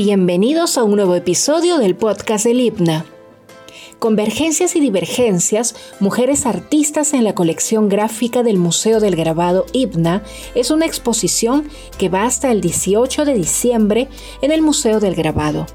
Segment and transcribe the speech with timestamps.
[0.00, 3.04] Bienvenidos a un nuevo episodio del podcast del IPNA.
[3.98, 10.22] Convergencias y Divergencias, Mujeres Artistas en la colección gráfica del Museo del Grabado IPNA,
[10.54, 11.68] es una exposición
[11.98, 14.06] que va hasta el 18 de diciembre
[14.40, 15.66] en el Museo del Grabado.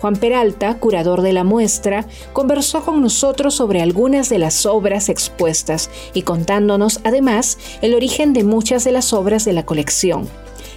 [0.00, 5.90] Juan Peralta, curador de la muestra, conversó con nosotros sobre algunas de las obras expuestas
[6.12, 10.28] y contándonos además el origen de muchas de las obras de la colección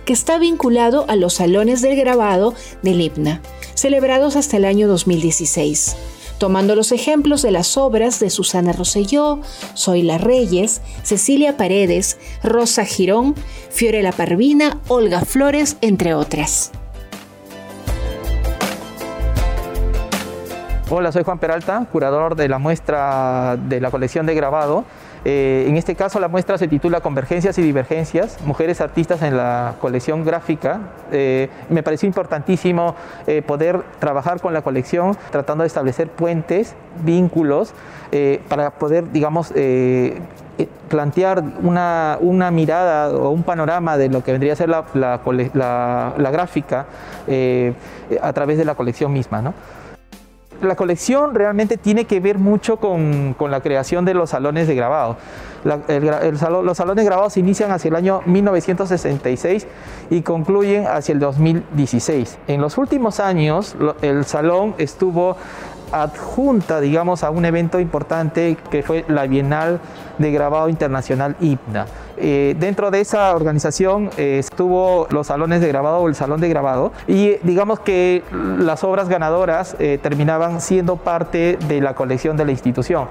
[0.05, 3.41] que está vinculado a los salones del grabado del IPNA,
[3.73, 5.95] celebrados hasta el año 2016
[6.43, 9.39] tomando los ejemplos de las obras de Susana Rosselló,
[9.77, 13.33] Zoila Reyes, Cecilia Paredes, Rosa Girón,
[13.69, 16.71] Fiorella Parvina, Olga Flores, entre otras.
[20.89, 24.83] Hola, soy Juan Peralta, curador de la muestra de la colección de grabado
[25.25, 29.75] eh, en este caso la muestra se titula Convergencias y Divergencias, Mujeres Artistas en la
[29.79, 30.81] colección gráfica.
[31.11, 32.95] Eh, me pareció importantísimo
[33.27, 37.73] eh, poder trabajar con la colección tratando de establecer puentes, vínculos,
[38.47, 39.51] para poder, digamos,
[40.87, 46.85] plantear una, mirada o un panorama de lo que vendría a ser la, la gráfica
[48.21, 49.41] a través de la colección misma.
[49.41, 49.55] ¿no?
[50.63, 55.17] La colección realmente tiene que ver mucho con, la creación de los salones de grabado.
[55.63, 59.67] los salones de grabado se inician hacia el año 1966
[60.09, 62.37] y concluyen hacia el 2016.
[62.47, 65.37] En los últimos años, el salón estuvo
[65.91, 69.79] adjunta, digamos, a un evento importante que fue la Bienal
[70.17, 71.85] de Grabado Internacional IPNA.
[72.17, 76.49] Eh, dentro de esa organización eh, estuvo los salones de grabado o el salón de
[76.49, 82.45] grabado y digamos que las obras ganadoras eh, terminaban siendo parte de la colección de
[82.45, 83.07] la institución.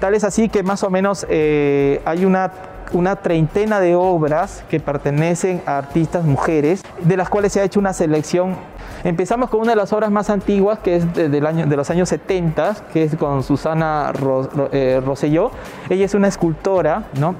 [0.00, 2.50] tal es así que más o menos hay una
[2.92, 7.80] una treintena de obras que pertenecen a artistas mujeres, de las cuales se ha hecho
[7.80, 8.56] una selección.
[9.04, 11.90] Empezamos con una de las obras más antiguas, que es de, del año, de los
[11.90, 15.50] años 70, que es con Susana Rosselló.
[15.88, 17.34] Ella es una escultora, ¿no?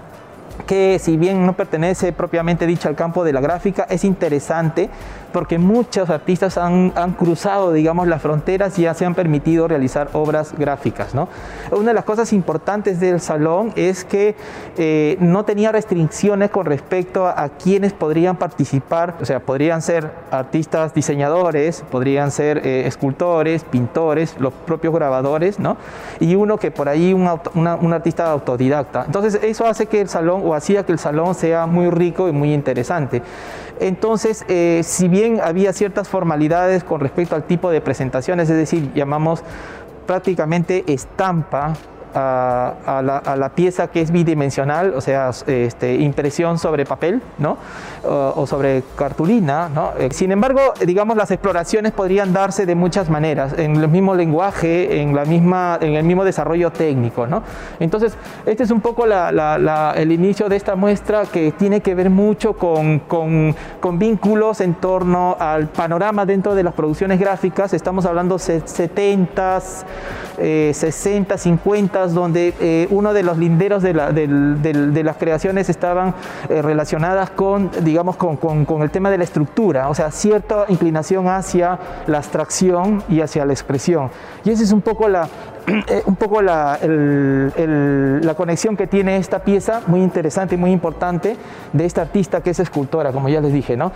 [0.69, 4.91] Que si bien no pertenece propiamente dicho al campo de la gráfica, es interesante
[5.33, 10.55] porque muchos artistas han, cruzado, digamos, las fronteras y ya se han permitido realizar obras
[10.57, 11.13] gráficas.
[11.71, 14.37] Una de las cosas importantes del salón es que
[14.77, 20.95] eh, no tenía restricciones con respecto a, quienes podrían participar, o sea, podrían ser artistas
[20.95, 25.77] diseñadores, podrían ser eh, escultores, pintores, los propios grabadores, ¿no?
[26.21, 29.05] y uno que por ahí, un artista autodidacta.
[29.07, 32.33] Entonces, eso hace que el salón, o hacía que el salón sea muy rico y
[32.33, 33.23] muy interesante.
[33.81, 38.93] Entonces, eh, si bien había ciertas formalidades con respecto al tipo de presentaciones, es decir,
[38.95, 39.43] llamamos
[40.07, 41.75] prácticamente estampa
[42.15, 47.57] a, la, pieza que es bidimensional, o sea, este, impresión sobre papel ¿no?
[48.05, 49.69] o, sobre cartulina.
[49.69, 49.93] ¿no?
[49.99, 55.01] Eh, sin embargo, digamos, las exploraciones podrían darse de muchas maneras, en el mismo lenguaje,
[55.01, 57.27] en, la misma, en el mismo desarrollo técnico.
[57.27, 57.43] ¿no?
[57.81, 58.15] Entonces,
[58.47, 63.01] este es un poco el inicio de esta muestra que tiene que ver mucho con,
[63.01, 67.73] con, con vínculos en torno al panorama dentro de las producciones gráficas.
[67.75, 68.39] Estamos hablando
[70.39, 76.15] 70, 60, 50 donde eh, uno de los linderos de, las creaciones estaban
[76.49, 78.39] eh, relacionadas con, digamos, con,
[78.83, 83.53] el tema de la estructura, o sea, cierta inclinación hacia la abstracción y hacia la
[83.53, 84.11] expresión.
[84.45, 85.29] Y esa es un poco la,
[85.67, 91.37] eh, un poco la, la, conexión que tiene esta pieza, muy interesante y muy importante,
[91.73, 93.93] de esta artista que es escultora, como ya les dije, ¿no?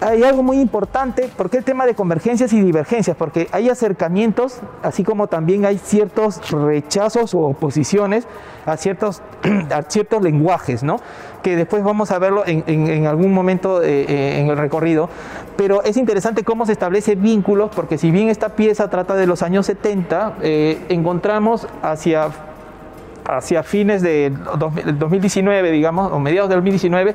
[0.00, 5.04] Hay algo muy importante, porque el tema de convergencias y divergencias, porque hay acercamientos, así
[5.04, 8.26] como también hay ciertos rechazos o oposiciones
[8.66, 9.22] a ciertos,
[9.74, 10.98] a ciertos lenguajes, ¿no?
[11.46, 15.08] que después vamos a verlo en, algún momento eh, eh, en el recorrido,
[15.56, 19.44] pero es interesante cómo se establece vínculos, porque si bien esta pieza trata de los
[19.44, 22.30] años 70, eh, encontramos hacia
[23.28, 24.36] hacia fines del
[24.98, 27.14] 2019, digamos, o mediados del 2019,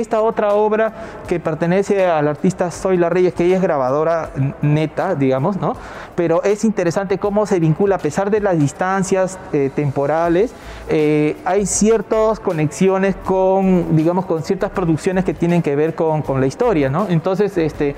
[0.00, 0.92] esta otra obra
[1.28, 4.30] que pertenece al artista Zoila Reyes, que ella es grabadora
[4.62, 5.76] neta, digamos, ¿no?
[6.14, 10.52] Pero es interesante cómo se vincula, a pesar de las distancias eh, temporales,
[10.88, 16.40] eh, hay ciertas conexiones con, digamos, con ciertas producciones que tienen que ver con, con
[16.40, 17.06] la historia, ¿no?
[17.08, 17.94] Entonces, este,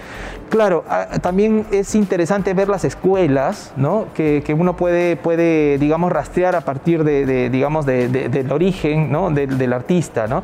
[0.48, 4.06] claro, ah, también es interesante ver las escuelas, ¿no?
[4.14, 9.30] Que, que uno puede, puede, digamos, rastrear a partir de, digamos, del origen, ¿no?
[9.30, 10.42] Del artista, ¿no?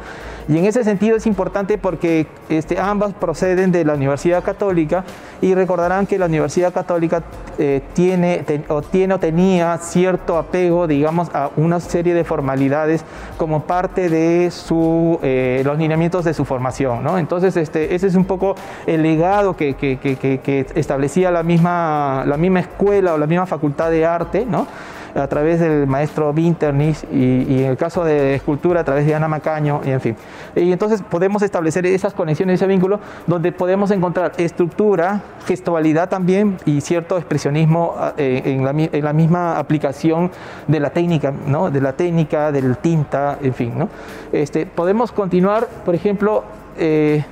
[0.49, 1.42] Y en ese sentido es importante
[1.79, 5.05] porque este, ambas proceden de la Universidad Católica
[5.41, 7.23] y recordarán que la Universidad Católica
[7.59, 13.05] eh, tiene, o tiene o tenía cierto apego, digamos, a una serie de formalidades
[13.39, 17.03] como parte de su, eh, los lineamientos de su formación.
[17.03, 17.19] ¿no?
[17.19, 18.55] Entonces, este, ese es un poco
[18.87, 23.91] el legado que, que, que establecía la misma, la misma escuela o la misma facultad
[23.91, 24.47] de arte.
[24.49, 24.67] ¿no?
[25.14, 29.29] A través del maestro Vinternis y, en el caso de escultura a través de Ana
[29.29, 30.17] Macaño y en fin.
[30.56, 36.81] Y entonces podemos establecer esas conexiones, ese vínculo, donde podemos encontrar estructura, gestualidad también y
[36.81, 40.31] cierto expresionismo eh, en, la, misma aplicación
[40.67, 41.70] de la técnica, ¿no?
[41.70, 43.79] de la técnica, del tinta, en fin.
[43.79, 43.88] ¿no?
[44.32, 46.44] Este, podemos continuar, por ejemplo,
[46.79, 47.25] eh,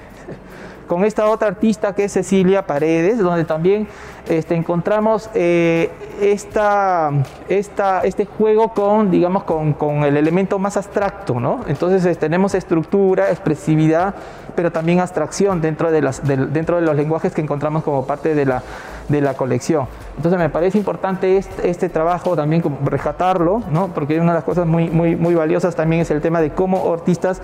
[0.91, 3.87] con esta otra artista que es Cecilia Paredes, donde también
[4.29, 5.89] este, encontramos eh,
[6.21, 11.61] este juego con, digamos, con, el elemento más abstracto, ¿no?
[11.69, 14.17] Entonces tenemos estructura, expresividad,
[14.57, 19.87] pero también abstracción dentro de, los lenguajes que encontramos como parte de la, colección.
[20.17, 23.95] Entonces me parece importante este, trabajo también rescatarlo, ¿no?
[23.95, 26.93] porque una de las cosas muy, muy, muy valiosas también es el tema de cómo
[26.93, 27.41] artistas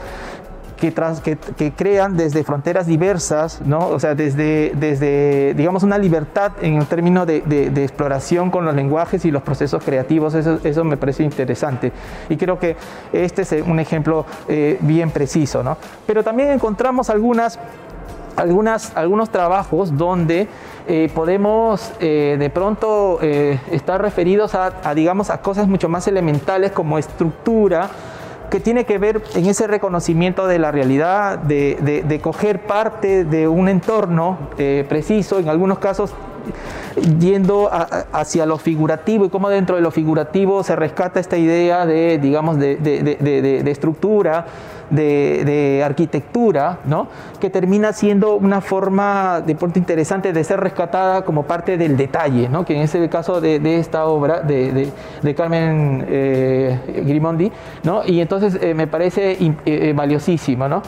[0.76, 0.92] que,
[1.56, 3.88] que, crean desde fronteras diversas, ¿no?
[3.88, 8.74] o sea, desde, desde, digamos, una libertad en el término de, de, exploración con los
[8.74, 11.92] lenguajes y los procesos creativos, eso, eso, me parece interesante.
[12.28, 12.76] Y creo que
[13.12, 15.62] este es un ejemplo eh, bien preciso.
[15.62, 15.76] ¿no?
[16.06, 17.58] Pero también encontramos algunas,
[18.36, 20.46] algunas, algunos trabajos donde
[20.88, 26.72] eh, podemos eh, de pronto estar referidos a, a, digamos, a cosas mucho más elementales
[26.72, 27.88] como estructura,
[28.50, 33.68] que tiene que ver en ese reconocimiento de la realidad, de, coger parte de un
[33.68, 36.14] entorno eh, preciso, en algunos casos
[37.18, 37.68] yendo
[38.12, 42.58] hacia lo figurativo y cómo dentro de lo figurativo se rescata esta idea de, digamos,
[42.58, 44.46] de, estructura,
[44.90, 47.08] de, arquitectura, ¿no?
[47.40, 52.48] que termina siendo una forma de pronto interesante de ser rescatada como parte del detalle,
[52.48, 52.64] ¿no?
[52.64, 54.92] que en ese caso de, esta obra de,
[55.36, 57.52] Carmen eh, Grimondi,
[57.82, 58.02] ¿no?
[58.04, 60.68] y entonces eh, me parece eh, valiosísimo.
[60.68, 60.82] ¿no?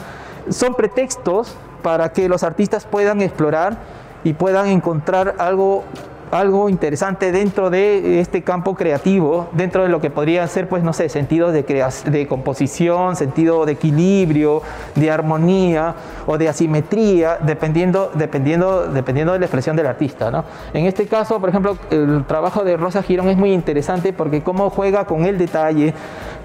[0.49, 3.77] Son pretextos para que los artistas puedan explorar
[4.23, 5.83] y puedan encontrar algo
[6.31, 10.93] algo interesante dentro de este campo creativo, dentro de lo que podría ser, pues, no
[10.93, 11.63] sé, sentidos de,
[12.05, 14.61] de composición, sentido de equilibrio,
[14.95, 15.95] de armonía
[16.27, 20.29] o de asimetría, dependiendo, dependiendo, dependiendo de la expresión del artista.
[20.31, 20.45] ¿no?
[20.73, 24.69] En este caso, por ejemplo, el trabajo de Rosa Girón es muy interesante porque cómo
[24.69, 25.93] juega con el detalle,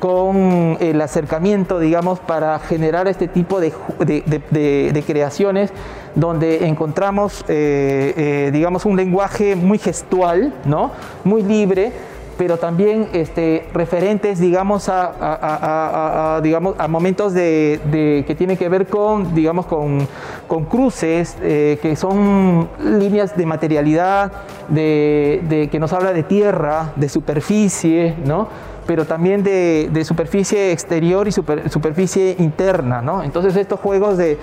[0.01, 5.73] con el acercamiento, digamos, para generar este tipo de, de, creaciones
[6.15, 10.91] donde encontramos, eh, eh, digamos, un lenguaje muy gestual, ¿no?
[11.25, 11.93] muy libre,
[12.37, 19.35] pero también este, referentes, digamos, a, digamos, a momentos de, que tienen que ver con,
[19.35, 20.07] digamos, con,
[20.49, 24.33] con cruces, eh, que son líneas de materialidad,
[24.69, 28.49] de, que nos habla de tierra, de superficie, ¿no?
[28.87, 33.23] Pero también de, superficie exterior y superficie interna, ¿no?
[33.23, 34.39] Entonces estos juegos de,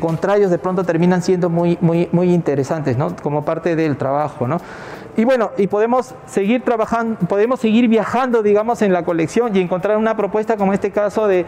[0.00, 3.14] contrarios de pronto terminan siendo muy, muy, muy interesantes, ¿no?
[3.22, 4.58] Como parte del trabajo, ¿no?
[5.16, 9.98] Y bueno, y podemos seguir trabajando, podemos seguir viajando, digamos, en la colección y encontrar
[9.98, 11.44] una propuesta como este caso de,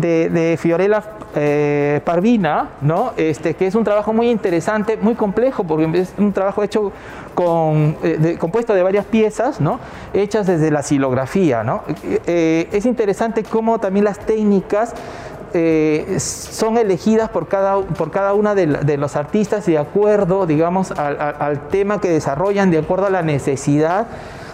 [0.00, 1.02] de, Fiorella
[1.34, 3.12] eh, Parvina, ¿no?
[3.16, 6.92] este, que es un trabajo muy interesante, muy complejo, porque es un trabajo hecho
[7.34, 9.78] con, eh, compuesto de varias piezas, ¿no?
[10.12, 11.62] hechas desde la silografía.
[11.62, 11.82] ¿no?
[12.26, 14.94] Eh, es interesante cómo también las técnicas
[16.18, 22.00] son elegidas por cada, por cada una de, los artistas de acuerdo, digamos, al, tema
[22.00, 24.06] que desarrollan, de acuerdo a la necesidad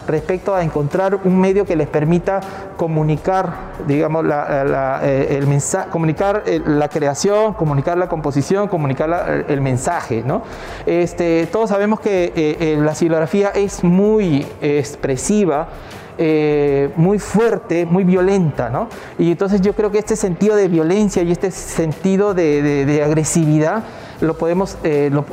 [0.07, 2.41] respecto a encontrar un medio que les permita
[2.77, 3.53] comunicar,
[3.87, 10.23] digamos, la, eh, el mensaje, comunicar eh, la creación, comunicar la composición, comunicar el mensaje,
[10.25, 10.43] ¿no?
[10.85, 15.69] Este, todos sabemos que eh, la silografía es muy expresiva,
[16.97, 18.89] muy fuerte, muy violenta, ¿no?
[19.19, 23.85] Y entonces yo creo que este sentido de violencia y este sentido de, agresividad
[24.21, 24.79] lo podemos,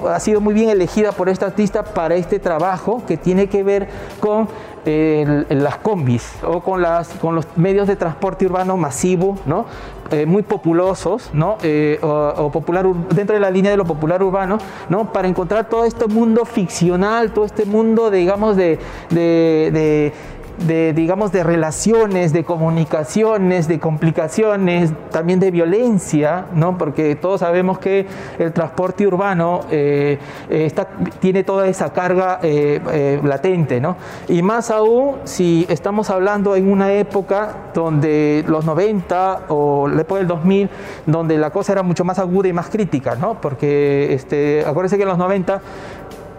[0.09, 3.87] ha sido muy bien elegida por esta artista para este trabajo que tiene que ver
[4.19, 4.47] con
[4.85, 9.65] las combis o con, las, con los medios de transporte urbano masivo, ¿no?
[10.11, 11.57] Eh, muy populosos, ¿no?
[11.63, 12.85] Eh, o, popular,
[13.15, 14.57] dentro de la línea de lo popular urbano,
[14.89, 15.11] ¿no?
[15.11, 18.77] para encontrar todo este mundo ficcional, todo este mundo, digamos, de,
[19.09, 20.13] de de,
[20.57, 26.77] digamos, de relaciones, de comunicaciones, de complicaciones, también de violencia, ¿no?
[26.77, 28.05] porque todos sabemos que
[28.39, 30.19] el transporte urbano eh,
[30.49, 30.87] eh, está,
[31.19, 33.97] tiene toda esa carga eh, latente, ¿no?
[34.27, 40.27] y más aún si estamos hablando en una época donde los 90 o época del
[40.27, 40.69] 2000,
[41.05, 43.41] donde la cosa era mucho más aguda y más crítica, ¿no?
[43.41, 45.61] porque este, acuérdense que en los 90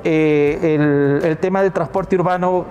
[0.07, 2.67] eh, el, tema del transporte urbano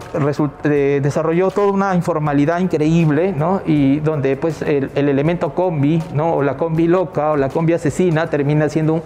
[0.64, 3.62] desarrolló toda una informalidad increíble, ¿no?
[3.66, 6.36] Y donde pues el, elemento combi, ¿no?
[6.36, 9.02] O la combi loca o la combi asesina termina siendo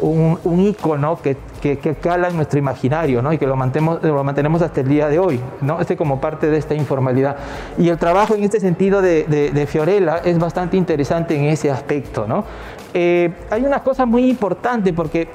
[0.00, 3.32] un, un, icono que, que, cala en nuestro imaginario ¿no?
[3.32, 5.40] y que lo mantenemos, lo mantenemos hasta el día de hoy.
[5.60, 5.80] ¿no?
[5.80, 7.36] Este como parte de esta informalidad.
[7.78, 12.26] Y el trabajo en este sentido de, Fiorella es bastante interesante en ese aspecto.
[12.26, 12.44] ¿no?
[12.92, 15.28] Eh, hay una cosa muy importante porque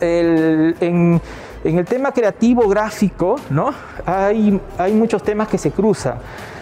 [0.00, 1.20] en,
[1.64, 3.72] el tema creativo gráfico, ¿no?
[4.06, 4.60] Hay,
[4.92, 6.14] muchos temas que se cruzan.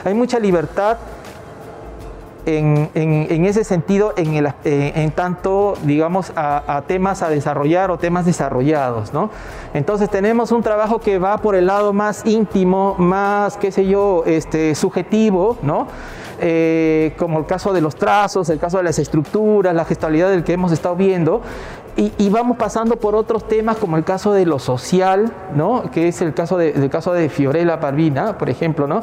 [0.05, 0.99] Hay mucha libertad
[2.47, 9.31] en, ese sentido, en, eh, tanto, digamos, a, temas a desarrollar o temas desarrollados, ¿no?
[9.75, 14.25] Entonces tenemos un trabajo que va por el lado más íntimo, más, qué sé yo,
[14.27, 15.87] este, subjetivo, ¿no?
[16.41, 20.45] Eh, como el caso de los trazos, el caso de las estructuras, la gestualidad del
[20.45, 21.43] que hemos estado viendo,
[22.01, 25.91] y, vamos pasando por otros temas como el caso de lo social, ¿no?
[25.91, 28.87] que es el caso de, caso de Fiorella Parvina, por ejemplo.
[28.87, 29.01] ¿no?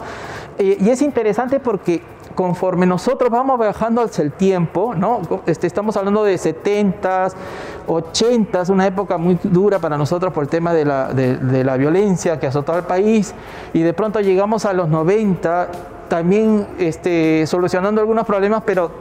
[0.58, 2.02] Eh, y es interesante porque
[2.36, 5.22] conforme nosotros vamos bajando hacia el tiempo, ¿no?
[5.46, 7.34] Este, estamos hablando de 70s,
[7.88, 12.40] 80s, una época muy dura para nosotros por el tema de la, de la violencia
[12.40, 13.34] que azotó al país,
[13.74, 15.70] y de pronto llegamos a los 90,
[16.10, 18.92] también este, solucionando algunos problemas, pero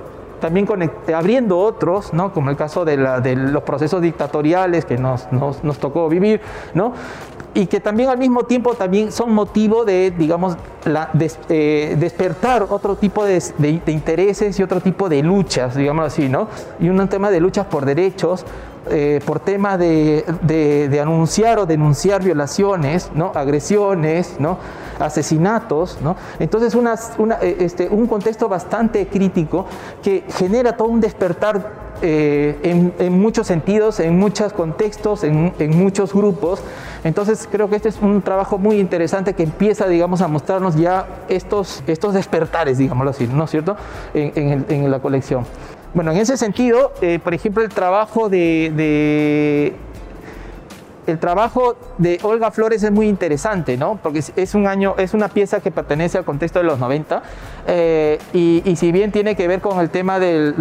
[0.45, 0.69] también
[1.17, 2.35] abriendo otros, ¿no?
[2.35, 5.27] como el caso de, los procesos dictatoriales que nos,
[5.81, 6.43] tocó vivir,
[6.75, 6.93] ¿no?
[7.55, 10.57] Y que también al mismo tiempo también son motivo de, digamos,
[11.49, 13.41] eh, despertar otro tipo de,
[13.87, 16.49] intereses y otro tipo de luchas, digamos así, ¿no?
[16.81, 18.45] Y un tema de luchas por derechos,
[18.91, 23.33] eh, por tema de, anunciar o denunciar violaciones, ¿no?
[23.35, 24.59] agresiones, ¿no?
[24.99, 25.99] asesinatos.
[26.03, 26.17] ¿no?
[26.39, 29.65] Entonces eh, este, un contexto bastante crítico
[30.03, 36.61] que genera todo un despertar eh, en, muchos sentidos, en muchos contextos, en, muchos grupos.
[37.05, 41.07] Entonces creo que este es un trabajo muy interesante que empieza, digamos, a mostrarnos ya
[41.29, 43.77] estos, estos despertares, digámoslo así, ¿no es cierto?,
[44.15, 45.45] en la colección.
[45.95, 49.73] Bueno, en ese sentido, eh, por ejemplo, el trabajo de,
[51.07, 53.99] el trabajo de Olga Flores es muy interesante, ¿no?
[54.03, 57.23] Porque es un año, es una pieza que pertenece al contexto de los 90
[57.67, 60.55] eh, y, si bien tiene que ver con el tema del,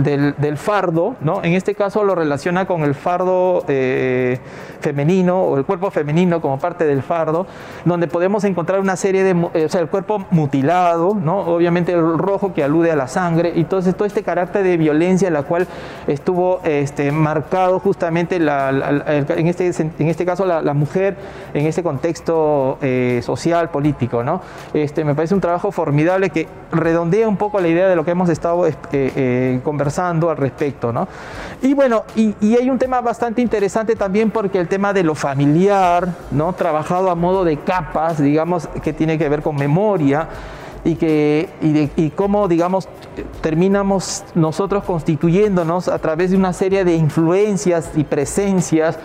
[0.57, 1.43] fardo, ¿no?
[1.43, 4.39] En este caso lo relaciona con el fardo eh,
[4.83, 7.47] femenino o el cuerpo femenino como parte del fardo,
[7.85, 11.39] donde podemos encontrar una serie de, eh, o sea, el cuerpo mutilado, ¿no?
[11.39, 15.27] Obviamente el rojo que alude a la sangre y entonces todo este carácter de violencia
[15.27, 15.67] en la cual
[16.07, 21.15] estuvo este, marcado justamente en, este, en este caso la, mujer
[21.53, 22.79] en ese contexto
[23.21, 24.41] social, político, ¿no?
[24.73, 28.11] Este, me parece un trabajo formidable que redondea un poco la idea de lo que
[28.11, 30.91] hemos estado eh, eh, conversando al respecto.
[30.91, 31.07] ¿no?
[31.61, 36.15] Y bueno, y, hay un tema bastante interesante también porque el tema de lo familiar,
[36.31, 36.51] ¿no?
[36.53, 40.27] trabajado a modo de capas, digamos, que tiene que ver con memoria
[40.83, 41.47] y, que,
[41.95, 42.89] y, cómo, digamos,
[43.41, 48.97] terminamos nosotros constituyéndonos a través de una serie de influencias y presencias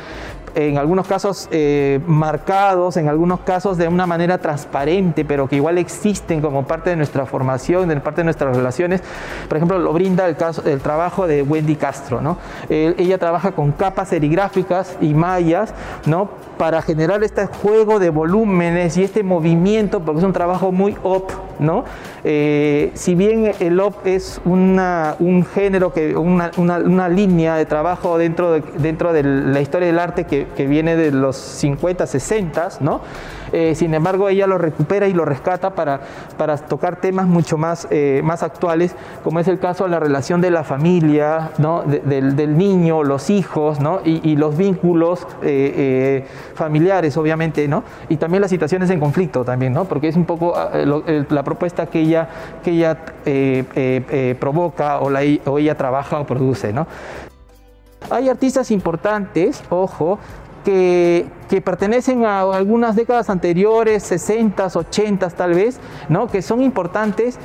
[0.67, 5.79] en algunos casos eh, marcados, en algunos casos de una manera transparente, pero que igual
[5.79, 9.03] existen como parte de nuestra formación, de parte de nuestras relaciones.
[9.49, 12.21] Por ejemplo, lo brinda el, caso, el trabajo de Wendy Castro.
[12.21, 12.39] ¿no?
[12.69, 15.73] ella trabaja con capas serigráficas y mallas
[16.07, 16.29] ¿no?
[16.59, 21.48] para generar este juego de volúmenes y este movimiento, porque es un trabajo muy op.
[21.59, 21.85] ¿no?
[22.25, 28.63] Eh, si bien el op es un género, que, una, línea de trabajo dentro de,
[28.79, 33.01] dentro de la historia del arte que que, viene de los 50, 60, ¿no?
[33.53, 36.01] Eh, sin embargo, ella lo recupera y lo rescata para,
[36.37, 40.41] para tocar temas mucho más, eh, más actuales, como es el caso de la relación
[40.41, 41.83] de la familia, ¿no?
[41.83, 44.01] del, niño, los hijos ¿no?
[44.05, 46.25] y, los vínculos eh,
[46.55, 47.85] familiares, obviamente, ¿no?
[48.09, 49.85] y también las situaciones en conflicto, también, ¿no?
[49.85, 50.71] porque es un poco ah,
[51.29, 52.29] la propuesta que ella,
[52.63, 52.99] que ella
[54.39, 56.73] provoca o, la, o ella trabaja o produce.
[56.73, 56.87] ¿no?
[58.11, 60.19] Hay artistas importantes, ojo,
[60.69, 66.27] que, pertenecen a algunas décadas anteriores, 60, 80 tal vez, ¿no?
[66.27, 67.39] que son importantes,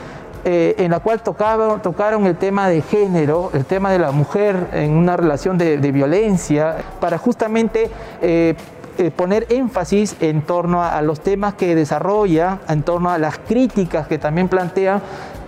[0.44, 4.68] eh, en la cual tocaron, tocaron el tema de género, el tema de la mujer
[4.74, 7.89] en una relación de, violencia, para justamente
[8.22, 8.56] eh,
[8.98, 14.06] eh, poner énfasis en torno a, los temas que desarrolla, en torno a las críticas
[14.08, 15.01] que también plantea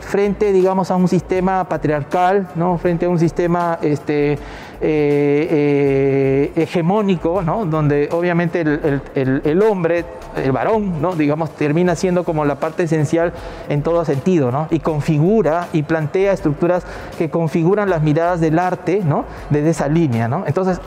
[0.05, 2.77] frente, digamos, a un sistema patriarcal, ¿no?
[2.77, 4.37] frente a un sistema este, eh,
[4.81, 7.65] eh, hegemónico, ¿no?
[7.65, 11.15] donde obviamente el, hombre, el varón, ¿no?
[11.15, 13.33] digamos, termina siendo como la parte esencial
[13.67, 14.67] en todo sentido, ¿no?
[14.69, 16.85] y configura y plantea estructuras
[17.17, 19.25] que configuran las miradas del arte ¿no?
[19.49, 20.27] desde esa línea.
[20.27, 20.43] ¿no?
[20.45, 20.79] Entonces,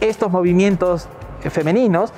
[0.00, 1.08] estos movimientos
[1.50, 2.12] femeninos,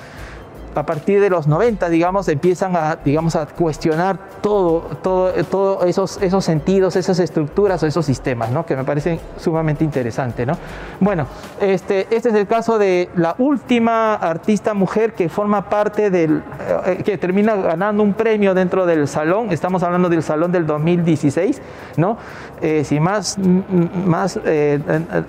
[0.75, 6.21] a partir de los 90, digamos, empiezan a, digamos, a cuestionar todo, todo, todo esos,
[6.21, 8.65] esos sentidos, esas estructuras o esos sistemas, ¿no?
[8.65, 10.45] que me parecen sumamente interesantes.
[10.45, 10.57] ¿no?
[10.99, 11.27] Bueno,
[11.61, 16.43] este, este es el caso de la última artista mujer que forma parte del,
[16.85, 21.61] eh, que termina ganando un premio dentro del salón, estamos hablando del salón del 2016,
[21.97, 22.17] ¿no?
[22.61, 24.79] Eh, si más, más, eh,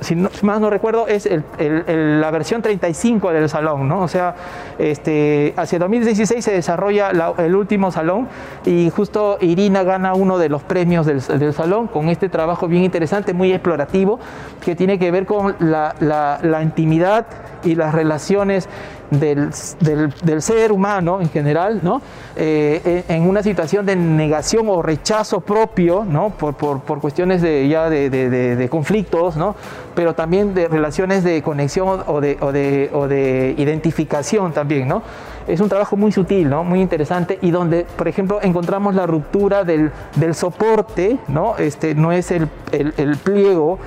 [0.00, 4.00] si no, más no recuerdo, es la versión 35 del salón, ¿no?
[4.00, 4.34] o sea,
[4.78, 8.28] este, hacia 2016 se desarrolla el último salón
[8.64, 13.32] y justo Irina gana uno de los premios del, salón con este trabajo bien interesante,
[13.32, 14.18] muy explorativo,
[14.64, 17.26] que tiene que ver con la intimidad
[17.64, 18.68] y las relaciones
[19.10, 19.52] del,
[20.42, 22.00] ser humano en general, ¿no?
[22.36, 26.30] Eh, en una situación de negación o rechazo propio, ¿no?
[26.30, 29.56] por, por, cuestiones de, ya de, conflictos, ¿no?
[29.94, 34.88] pero también de relaciones de conexión o de, o de, o de identificación también.
[34.88, 35.02] ¿no?
[35.46, 36.64] Es un trabajo muy sutil, ¿no?
[36.64, 41.56] muy interesante y donde, por ejemplo, encontramos la ruptura del, del soporte, ¿no?
[41.56, 43.78] Este, no es el, el, el pliego,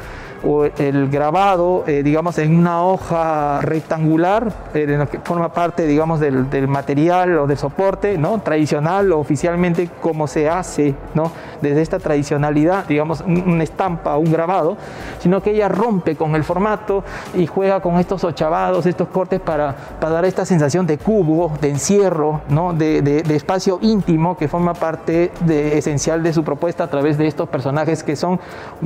[0.44, 6.50] o el grabado, eh, digamos, en una hoja rectangular, eh, que forma parte, digamos, del,
[6.50, 8.40] del, material o del soporte, ¿no?
[8.40, 11.32] Tradicional o oficialmente como se hace, ¿no?
[11.62, 14.78] Desde esta tradicionalidad, digamos, una estampa, un grabado,
[15.20, 17.04] sino que ella rompe con el formato
[17.34, 21.70] y juega con estos ochavados, estos cortes para, para dar esta sensación de cubo, de
[21.70, 22.74] encierro, ¿no?
[22.74, 27.18] De, de, de espacio íntimo que forma parte de, esencial de su propuesta a través
[27.18, 28.40] de estos personajes que son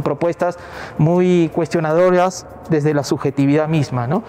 [0.04, 0.58] propuestas
[0.98, 4.24] muy cuestionadoras desde la subjetividad misma, ¿no?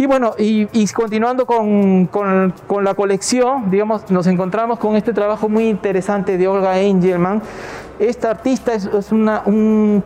[0.00, 5.68] Y bueno, y, continuando con, con, la colección, digamos, nos encontramos con este trabajo muy
[5.68, 7.42] interesante de Olga Engelman.
[7.98, 10.02] Esta artista es, una, un,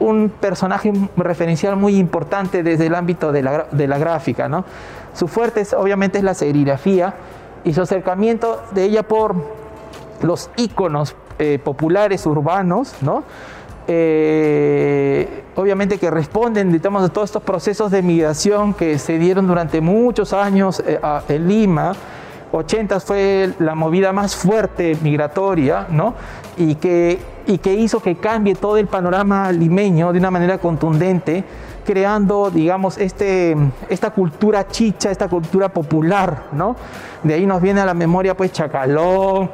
[0.00, 4.64] un, personaje referencial muy importante desde el ámbito de la, de la gráfica, ¿no?
[5.14, 7.14] Su fuerte es, obviamente es la serigrafía
[7.62, 9.36] y su acercamiento de ella por
[10.20, 13.22] los íconos eh, populares urbanos, ¿no?
[13.90, 19.80] Eh, obviamente que responden digamos, a todos estos procesos de migración que se dieron durante
[19.80, 21.94] muchos años eh, en Lima.
[22.52, 26.14] 80 fue la movida más fuerte migratoria, ¿no?
[26.56, 31.44] Y que, y que hizo que cambie todo el panorama limeño de una manera contundente
[31.88, 33.56] creando, digamos, este,
[33.88, 36.76] esta cultura chicha, esta cultura popular, ¿no?
[37.22, 39.50] De ahí nos viene a la memoria, pues, Chacalón,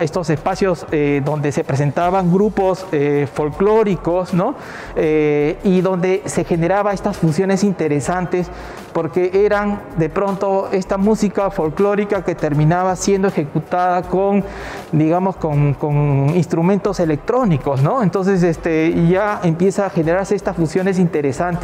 [0.00, 4.56] estos espacios eh, donde se presentaban grupos eh, folclóricos, ¿no?
[4.96, 8.50] Eh, y donde se generaba estas funciones interesantes
[8.92, 14.44] porque eran de pronto esta música folclórica que terminaba siendo ejecutada con,
[14.90, 18.02] digamos, con, instrumentos electrónicos, ¿no?
[18.02, 21.59] Entonces, este, ya empieza a generarse estas fusiones interesantes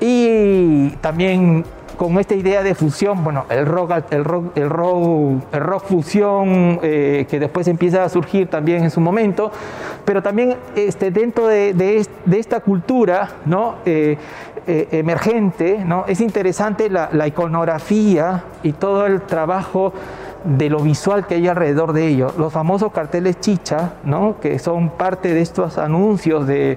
[0.00, 1.64] y también
[2.00, 6.80] con esta idea de fusión, bueno, el rock, el rock, el rock, el rock fusión
[6.82, 9.52] eh, que después empieza a surgir también en su momento,
[10.06, 13.74] pero también este, dentro de, de, esta cultura ¿no?
[13.84, 14.16] Eh,
[14.66, 16.06] eh, emergente, ¿no?
[16.06, 19.92] es interesante la, la iconografía y todo el trabajo
[20.44, 22.32] de lo visual que hay alrededor de ello.
[22.38, 24.36] Los famosos carteles chicha, ¿no?
[24.40, 26.76] que son parte de estos anuncios de,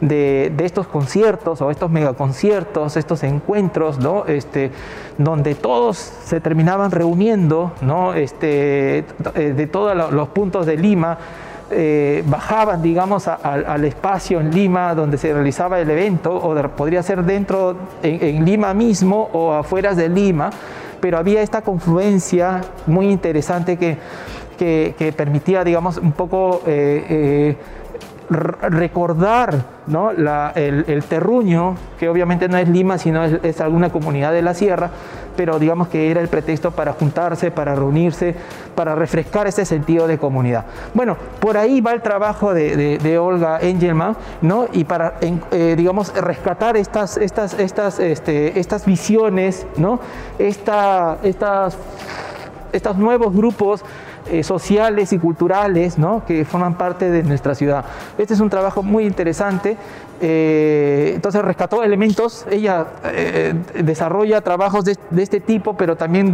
[0.00, 4.26] de, estos conciertos o estos megaconciertos, estos encuentros, ¿no?
[4.26, 4.70] este,
[5.18, 8.14] donde todos se terminaban reuniendo ¿no?
[8.14, 11.18] este, eh, de todos los puntos de Lima.
[11.70, 17.24] Eh, bajaban, digamos, al espacio en Lima donde se realizaba el evento, o podría ser
[17.24, 20.50] dentro, en, Lima mismo o afuera de Lima,
[21.04, 23.98] pero había esta confluencia muy interesante que,
[24.56, 27.56] que, permitía, digamos, un poco eh,
[28.30, 30.10] recordar ¿no?
[30.10, 34.90] el, terruño, que obviamente no es Lima, sino es, alguna comunidad de la sierra,
[35.36, 38.34] pero digamos que era el pretexto para juntarse, para reunirse,
[38.74, 40.64] para refrescar ese sentido de comunidad.
[40.94, 44.66] Bueno, por ahí va el trabajo de, Olga Engelman, ¿no?
[44.72, 50.00] y para, eh, digamos, rescatar estas, estas, estas, este, estas visiones, ¿no?
[50.38, 51.76] Esta, estas,
[52.72, 53.84] estos nuevos grupos
[54.30, 56.24] eh, sociales y culturales ¿no?
[56.26, 57.84] que forman parte de nuestra ciudad.
[58.16, 59.76] Este es un trabajo muy interesante.
[60.20, 66.32] Eh, entonces rescató elementos, ella eh, desarrolla trabajos de, este tipo, pero también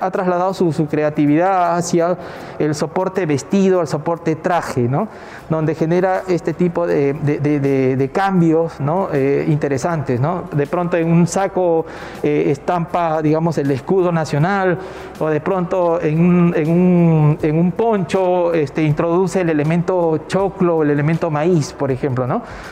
[0.00, 2.16] ha trasladado su, creatividad hacia
[2.58, 5.08] el soporte vestido, al soporte traje, ¿no?
[5.48, 9.08] Donde genera este tipo de, de cambios ¿no?
[9.46, 10.20] interesantes.
[10.52, 11.86] De pronto en un saco
[12.22, 14.78] estampa, digamos, el escudo nacional,
[15.18, 21.30] o de pronto en un en un poncho este, introduce el elemento choclo, el elemento
[21.30, 22.26] maíz, por ejemplo.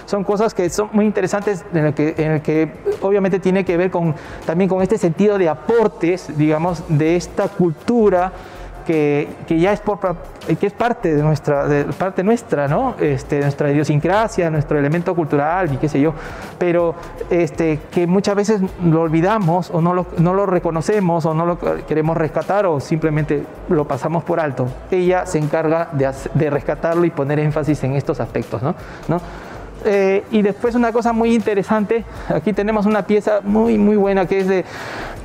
[0.05, 2.71] Son cosas que son muy interesantes en el que, en el que
[3.03, 8.33] obviamente tiene que ver con, también con este sentido de aportes, digamos, de esta cultura
[8.87, 9.83] que, ya es,
[10.59, 11.67] que es parte de nuestra,
[11.99, 12.95] parte nuestra, ¿no?
[13.01, 16.15] Este, nuestra idiosincrasia, nuestro elemento cultural y qué sé yo,
[16.59, 16.95] pero
[17.29, 21.59] este, que muchas veces lo olvidamos o no lo, no lo reconocemos o no lo
[21.87, 24.69] queremos rescatar o simplemente lo pasamos por alto.
[24.91, 28.63] Ella se encarga de, de rescatarlo y poner énfasis en estos aspectos.
[28.63, 28.75] ¿No?
[29.89, 34.41] Eh, y después una cosa muy interesante, aquí tenemos una pieza muy muy buena que
[34.41, 34.65] es de,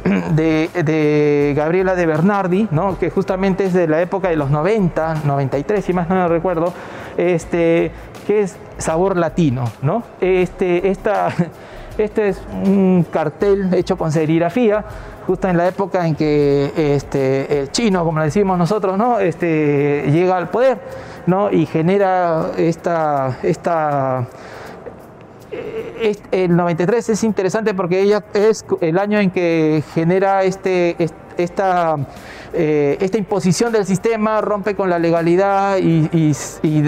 [0.83, 2.99] de, Gabriela de Bernardi, ¿no?
[2.99, 6.73] que justamente es de la época de los 90, 93 si más no recuerdo,
[7.17, 7.91] este,
[8.27, 9.65] que es sabor latino.
[9.81, 10.03] ¿no?
[10.21, 11.29] Este, esta,
[11.97, 14.85] este es un cartel hecho con serigrafía,
[15.25, 19.19] justo en la época en que este, el chino, como le decimos nosotros, ¿no?
[19.19, 20.79] este, llega al poder
[21.25, 21.51] ¿no?
[21.51, 24.27] y genera esta, esta
[25.51, 30.95] eh, el 93 es interesante porque ella es el año en que genera este,
[31.37, 31.97] esta
[32.53, 36.33] eh, esta imposición del sistema rompe con la legalidad y,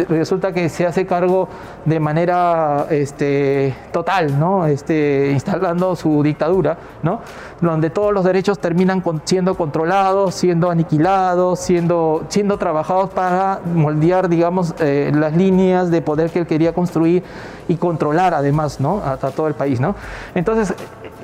[0.10, 1.47] resulta que se hace cargo
[1.86, 4.65] de manera este, total, ¿no?
[4.67, 7.21] este, instalando su dictadura, ¿no?
[7.62, 14.75] donde todos los derechos terminan siendo controlados, siendo aniquilados, siendo, siendo trabajados para moldear digamos,
[14.79, 17.23] eh, las líneas de poder que él quería construir
[17.69, 19.01] y controlar además ¿no?
[19.03, 19.79] a, todo el país.
[19.79, 19.95] ¿no?
[20.36, 20.75] Entonces,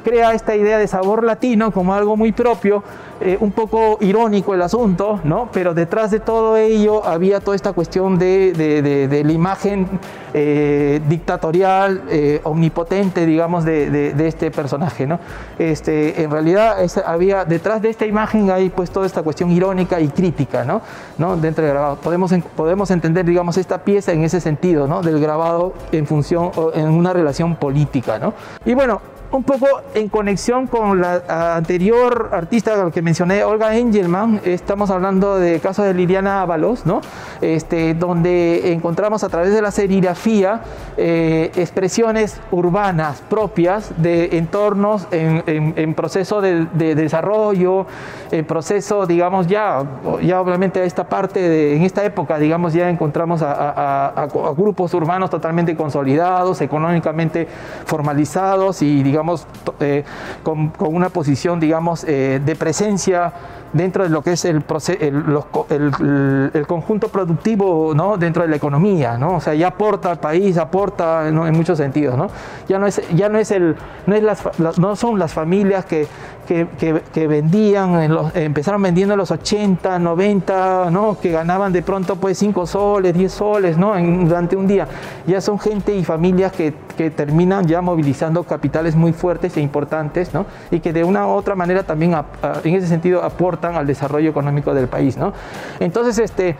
[0.10, 2.84] crea esta idea de sabor latino como algo muy propio,
[3.22, 5.50] eh, un poco irónico el asunto, ¿no?
[5.54, 9.88] pero detrás de todo ello había toda esta cuestión de, de, la imagen
[10.34, 15.06] eh, dictatorial, eh, omnipotente, digamos, de, este personaje.
[15.06, 15.19] ¿no?
[15.60, 20.08] Este, en realidad había, detrás de esta imagen hay pues toda esta cuestión irónica y
[20.08, 20.82] crítica ¿no?
[21.19, 21.38] ¿no?
[21.38, 21.98] dentro del grabado.
[21.98, 25.04] Podemos, podemos entender, digamos, esta pieza en ese sentido, ¿no?
[25.04, 28.17] del grabado en función, en una relación política.
[28.17, 28.34] ¿no?
[28.65, 29.67] Y bueno, un poco
[30.00, 35.94] en conexión con la anterior artista que mencioné, Olga Engelman, estamos hablando del caso de
[35.94, 37.02] Liliana Ábalos, ¿no?
[37.42, 40.62] este, donde encontramos a través de la serigrafía
[40.98, 47.86] eh, expresiones urbanas propias de entornos en, proceso de, desarrollo,
[48.32, 49.84] en proceso, digamos, ya,
[50.22, 55.30] ya obviamente a esta parte, de, en esta época, digamos, ya encontramos a, grupos urbanos
[55.30, 57.48] totalmente consolidados, económicamente
[57.86, 59.46] formalizados y, digamos,
[59.82, 60.04] eh,
[60.44, 63.34] con, una posición, digamos, eh, de presencia
[63.73, 64.63] dentro de lo que es el,
[64.99, 68.17] el, el, conjunto productivo ¿no?
[68.17, 69.36] dentro de la economía, ¿no?
[69.36, 72.27] o sea, ya aporta al país, aporta en muchos sentidos, ¿no?
[72.67, 73.75] ya no es, ya no es el,
[74.08, 74.43] no, es las,
[74.77, 76.08] no son las familias que,
[76.47, 81.17] que, que, vendían, en los, empezaron vendiendo en los 80, 90, ¿no?
[81.21, 83.93] que ganaban de pronto pues 5 soles, 10 soles ¿no?
[84.25, 84.88] durante un día,
[85.27, 90.34] ya son gente y familias que, que terminan ya movilizando capitales muy fuertes e importantes
[90.34, 90.47] ¿no?
[90.71, 92.15] y que de una u otra manera también
[92.63, 95.17] en ese sentido aportan al desarrollo económico del país.
[95.17, 95.34] ¿no?
[95.80, 96.56] Entonces, este,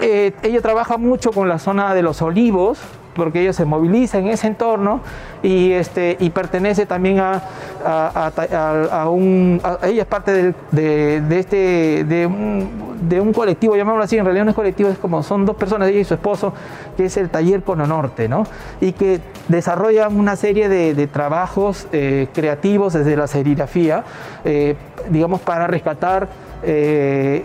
[0.00, 2.78] eh, ella trabaja mucho con la zona de los olivos,
[3.18, 5.00] porque ella se moviliza en ese entorno
[5.42, 7.42] y, este, y pertenece también a,
[7.84, 9.60] a, un...
[9.82, 14.44] ella es parte de, de, este, de, un, de un colectivo, llamémoslo así, en realidad
[14.44, 16.54] no es colectivo, es como son dos personas, ella y su esposo,
[16.96, 18.46] que es el Taller Cono Norte, ¿no?
[18.80, 24.04] Y que desarrollan una serie de, trabajos eh, creativos desde la serigrafía,
[24.44, 24.76] eh,
[25.10, 26.28] digamos, para rescatar
[26.62, 27.44] eh,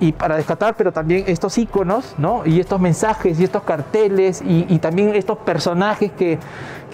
[0.00, 2.42] y para rescatar, pero también estos iconos, ¿no?
[2.46, 6.38] Y estos mensajes y estos carteles y, también estos personajes que,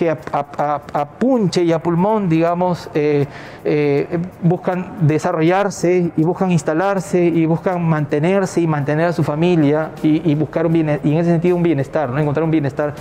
[0.00, 3.26] que a, punche y a pulmón, digamos, eh,
[3.66, 10.34] eh, buscan desarrollarse y buscan instalarse y buscan mantenerse y mantener a su familia y,
[10.34, 12.18] buscar un bienestar, y en ese sentido un bienestar, ¿no?
[12.18, 12.94] Encontrar un bienestar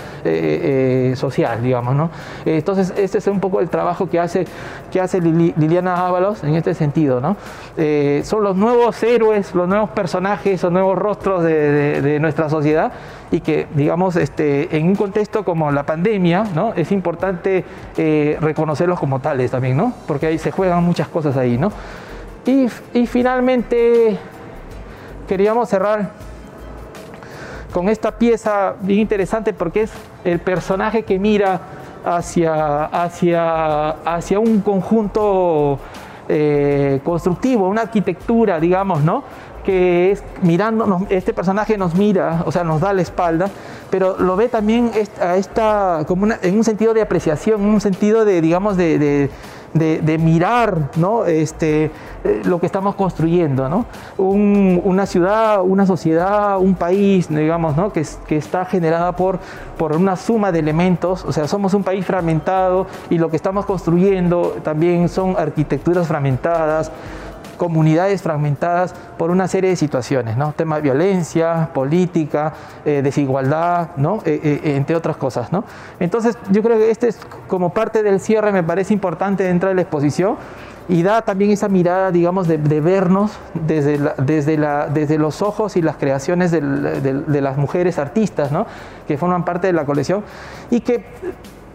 [1.15, 2.09] social, digamos, ¿no?
[2.43, 4.45] Entonces, este es un poco el trabajo que hace,
[4.91, 7.38] que hace Liliana Ábalos en este sentido, ¿no?
[8.23, 12.91] son los nuevos héroes, los nuevos personajes, los nuevos rostros de, nuestra sociedad
[13.31, 16.73] y que, digamos, este, en un contexto como la pandemia, ¿no?
[16.73, 17.63] es importante
[17.97, 19.93] eh, reconocerlos como tales también, ¿no?
[20.08, 21.58] porque ahí se juegan muchas cosas ahí.
[21.58, 21.71] ¿no?
[22.45, 24.17] Y, y finalmente
[25.28, 26.12] queríamos cerrar
[27.71, 29.91] con esta pieza bien interesante porque es
[30.23, 31.62] el personaje que mira
[32.04, 35.80] hacia, hacia, hacia un conjunto
[36.28, 39.23] eh, constructivo, una arquitectura, digamos, ¿no?
[39.69, 43.51] Que es mirando, este personaje nos mira, o sea, nos da la espalda,
[43.91, 44.89] pero lo ve también
[45.21, 49.29] a esta, como en un sentido de apreciación, en un sentido de, digamos, de,
[49.73, 51.25] de, mirar ¿no?
[51.25, 51.91] este,
[52.23, 53.69] eh, lo que estamos construyendo.
[53.69, 53.86] ¿no?
[54.17, 57.93] una ciudad, una sociedad, un país, digamos, ¿no?
[57.93, 59.38] que, que está generada por,
[59.77, 63.67] por una suma de elementos, o sea, somos un país fragmentado y lo que estamos
[63.67, 66.91] construyendo también son arquitecturas fragmentadas
[67.59, 70.53] comunidades fragmentadas por una serie de situaciones, ¿no?
[70.53, 72.53] Tema de violencia, política,
[72.85, 74.23] eh, desigualdad, ¿no?
[74.25, 75.65] Eh, eh, entre otras cosas, ¿no?
[75.99, 79.75] Entonces, yo creo que este es como parte del cierre, me parece importante dentro de
[79.75, 80.37] la exposición
[80.87, 85.83] y da también esa mirada, digamos, de, vernos desde, desde, la, desde los ojos y
[85.83, 88.65] las creaciones de, de las mujeres artistas, ¿no?
[89.07, 90.23] Que forman parte de la colección
[90.71, 91.05] y que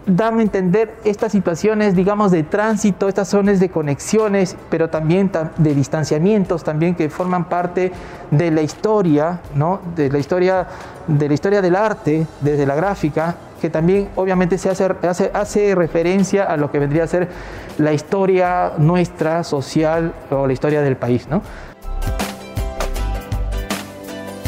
[0.05, 5.73] dan a entender estas situaciones, digamos, de tránsito, estas zonas de conexiones, pero también de
[5.73, 7.91] distanciamientos, también que forman parte
[8.31, 9.79] de la historia, ¿no?
[9.95, 10.67] De la historia,
[11.07, 15.73] de la historia del arte, desde la gráfica, que también obviamente se hace, hace, hace
[15.75, 17.29] referencia a lo que vendría a ser
[17.77, 21.41] la historia nuestra, social, o la historia del país, ¿no?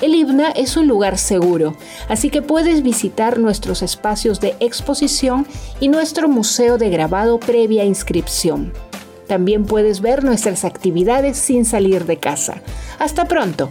[0.02, 1.74] El IPNA es un lugar seguro,
[2.10, 5.46] así que puedes visitar nuestros espacios de exposición
[5.80, 8.74] y nuestro museo de grabado previa inscripción.
[9.26, 12.60] También puedes ver nuestras actividades sin salir de casa.
[12.98, 13.70] Hasta pronto.